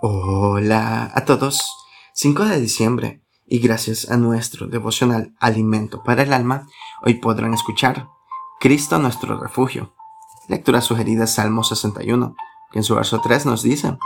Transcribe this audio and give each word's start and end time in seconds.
Hola 0.00 1.10
a 1.12 1.24
todos. 1.24 1.88
5 2.14 2.44
de 2.44 2.60
diciembre 2.60 3.24
y 3.48 3.58
gracias 3.58 4.08
a 4.08 4.16
nuestro 4.16 4.68
devocional 4.68 5.34
Alimento 5.40 6.04
para 6.04 6.22
el 6.22 6.32
Alma, 6.32 6.68
hoy 7.02 7.14
podrán 7.14 7.52
escuchar 7.52 8.08
Cristo 8.60 9.00
nuestro 9.00 9.40
refugio. 9.40 9.96
Lectura 10.46 10.82
sugerida 10.82 11.26
Salmo 11.26 11.64
61, 11.64 12.36
que 12.70 12.78
en 12.78 12.84
su 12.84 12.94
verso 12.94 13.20
3 13.20 13.46
nos 13.46 13.64
dice, 13.64 13.98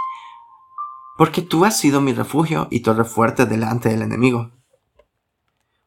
Porque 1.18 1.42
tú 1.42 1.66
has 1.66 1.78
sido 1.78 2.00
mi 2.00 2.14
refugio 2.14 2.68
y 2.70 2.80
torre 2.80 3.04
fuerte 3.04 3.44
delante 3.44 3.90
del 3.90 4.00
enemigo. 4.00 4.50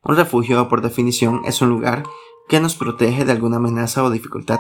Un 0.04 0.16
refugio, 0.18 0.70
por 0.70 0.84
definición, 0.84 1.42
es 1.46 1.64
un 1.64 1.70
lugar 1.70 2.04
que 2.48 2.60
nos 2.60 2.76
protege 2.76 3.26
de 3.26 3.32
alguna 3.32 3.58
amenaza 3.58 4.04
o 4.04 4.12
dificultad. 4.12 4.60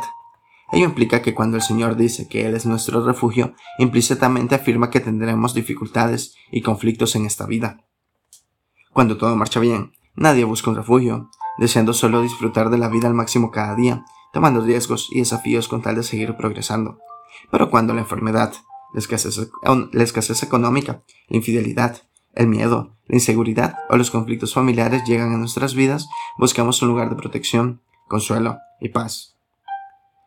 Ello 0.71 0.85
implica 0.85 1.21
que 1.21 1.33
cuando 1.33 1.57
el 1.57 1.63
Señor 1.63 1.95
dice 1.95 2.27
que 2.27 2.45
Él 2.45 2.55
es 2.55 2.65
nuestro 2.65 3.05
refugio, 3.05 3.53
implícitamente 3.77 4.55
afirma 4.55 4.89
que 4.89 4.99
tendremos 4.99 5.53
dificultades 5.53 6.35
y 6.51 6.61
conflictos 6.61 7.15
en 7.15 7.25
esta 7.25 7.45
vida. 7.45 7.85
Cuando 8.91 9.17
todo 9.17 9.35
marcha 9.35 9.59
bien, 9.59 9.93
nadie 10.15 10.43
busca 10.43 10.69
un 10.69 10.77
refugio, 10.77 11.29
deseando 11.57 11.93
solo 11.93 12.21
disfrutar 12.21 12.69
de 12.69 12.77
la 12.77 12.89
vida 12.89 13.07
al 13.07 13.13
máximo 13.13 13.51
cada 13.51 13.75
día, 13.75 14.05
tomando 14.33 14.61
riesgos 14.61 15.09
y 15.11 15.19
desafíos 15.19 15.67
con 15.67 15.81
tal 15.81 15.95
de 15.95 16.03
seguir 16.03 16.35
progresando. 16.35 16.99
Pero 17.51 17.69
cuando 17.69 17.93
la 17.93 18.01
enfermedad, 18.01 18.53
la 18.93 18.99
escasez, 18.99 19.49
la 19.91 20.03
escasez 20.03 20.43
económica, 20.43 21.03
la 21.27 21.37
infidelidad, 21.37 22.01
el 22.33 22.47
miedo, 22.47 22.95
la 23.07 23.15
inseguridad 23.15 23.77
o 23.89 23.97
los 23.97 24.11
conflictos 24.11 24.53
familiares 24.53 25.03
llegan 25.05 25.33
a 25.33 25.37
nuestras 25.37 25.75
vidas, 25.75 26.07
buscamos 26.37 26.81
un 26.81 26.89
lugar 26.89 27.09
de 27.09 27.15
protección, 27.15 27.81
consuelo 28.07 28.57
y 28.79 28.89
paz. 28.89 29.34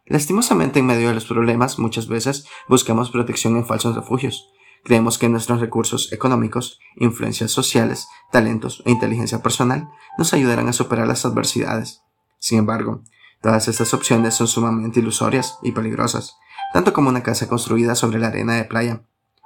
Lastimosamente 0.09 0.79
en 0.79 0.87
medio 0.87 1.09
de 1.09 1.15
los 1.15 1.27
problemas 1.27 1.79
muchas 1.79 2.09
veces 2.09 2.47
buscamos 2.67 3.11
protección 3.11 3.57
en 3.57 3.67
falsos 3.67 3.95
refugios. 3.95 4.51
Creemos 4.85 5.19
que 5.19 5.29
nuestros 5.29 5.61
recursos 5.61 6.13
económicos, 6.13 6.79
influencias 6.97 7.51
sociales, 7.51 8.09
talentos 8.33 8.83
e 8.87 8.91
inteligencia 8.91 9.43
personal 9.43 9.89
nos 10.17 10.33
ayudarán 10.33 10.69
a 10.69 10.73
superar 10.73 11.07
las 11.07 11.27
adversidades. 11.27 12.03
Sin 12.39 12.59
embargo, 12.59 13.03
todas 13.43 13.69
estas 13.69 13.93
opciones 13.93 14.35
son 14.35 14.49
sumamente 14.49 15.01
ilusorias 15.01 15.59
y 15.63 15.73
peligrosas, 15.73 16.37
tanto 16.73 16.95
como 16.95 17.11
una 17.11 17.23
casa 17.23 17.49
construida 17.49 17.95
sobre 17.95 18.19
la 18.19 18.29
arena 18.29 18.55
de 18.55 18.65
playa, 18.65 19.03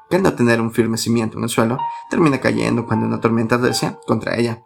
que 0.08 0.16
al 0.16 0.22
no 0.22 0.34
tener 0.34 0.60
un 0.60 0.72
firme 0.72 0.96
cimiento 0.96 1.38
en 1.38 1.44
el 1.44 1.50
suelo, 1.50 1.78
termina 2.08 2.40
cayendo 2.40 2.86
cuando 2.86 3.06
una 3.06 3.20
tormenta 3.20 3.58
desea 3.58 3.98
contra 4.06 4.36
ella. 4.36 4.62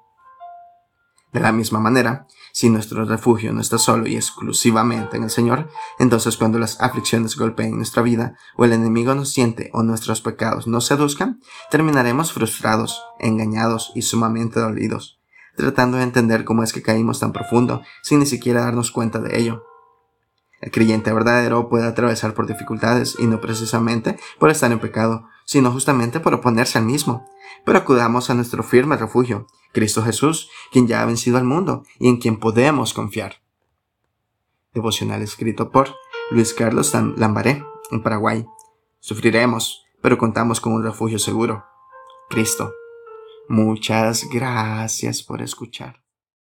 De 1.36 1.42
la 1.42 1.52
misma 1.52 1.80
manera, 1.80 2.26
si 2.50 2.70
nuestro 2.70 3.04
refugio 3.04 3.52
no 3.52 3.60
está 3.60 3.76
solo 3.76 4.06
y 4.06 4.16
exclusivamente 4.16 5.18
en 5.18 5.24
el 5.24 5.28
Señor, 5.28 5.68
entonces 5.98 6.38
cuando 6.38 6.58
las 6.58 6.80
aflicciones 6.80 7.36
golpeen 7.36 7.76
nuestra 7.76 8.00
vida, 8.00 8.38
o 8.56 8.64
el 8.64 8.72
enemigo 8.72 9.14
nos 9.14 9.34
siente 9.34 9.68
o 9.74 9.82
nuestros 9.82 10.22
pecados 10.22 10.66
nos 10.66 10.86
seduzcan, 10.86 11.42
terminaremos 11.70 12.32
frustrados, 12.32 13.02
engañados 13.18 13.92
y 13.94 14.00
sumamente 14.00 14.60
dolidos, 14.60 15.20
tratando 15.58 15.98
de 15.98 16.04
entender 16.04 16.46
cómo 16.46 16.62
es 16.62 16.72
que 16.72 16.80
caímos 16.80 17.20
tan 17.20 17.34
profundo 17.34 17.82
sin 18.02 18.20
ni 18.20 18.24
siquiera 18.24 18.62
darnos 18.62 18.90
cuenta 18.90 19.18
de 19.18 19.38
ello. 19.38 19.66
El 20.62 20.70
creyente 20.70 21.12
verdadero 21.12 21.68
puede 21.68 21.86
atravesar 21.86 22.32
por 22.32 22.46
dificultades 22.46 23.14
y 23.18 23.26
no 23.26 23.42
precisamente 23.42 24.18
por 24.38 24.48
estar 24.48 24.72
en 24.72 24.80
pecado, 24.80 25.28
sino 25.46 25.72
justamente 25.72 26.20
por 26.20 26.34
oponerse 26.34 26.76
al 26.76 26.84
mismo. 26.84 27.26
Pero 27.64 27.78
acudamos 27.78 28.28
a 28.28 28.34
nuestro 28.34 28.62
firme 28.62 28.98
refugio, 28.98 29.46
Cristo 29.72 30.02
Jesús, 30.02 30.50
quien 30.70 30.86
ya 30.86 31.00
ha 31.00 31.06
vencido 31.06 31.38
al 31.38 31.44
mundo 31.44 31.84
y 31.98 32.08
en 32.08 32.18
quien 32.18 32.38
podemos 32.38 32.92
confiar. 32.92 33.36
Devocional 34.74 35.22
escrito 35.22 35.70
por 35.70 35.94
Luis 36.30 36.52
Carlos 36.52 36.92
Lambaré, 36.94 37.64
en 37.90 38.02
Paraguay. 38.02 38.46
Sufriremos, 39.00 39.86
pero 40.02 40.18
contamos 40.18 40.60
con 40.60 40.74
un 40.74 40.82
refugio 40.82 41.18
seguro. 41.18 41.64
Cristo. 42.28 42.74
Muchas 43.48 44.28
gracias 44.28 45.22
por 45.22 45.40
escuchar. 45.40 46.05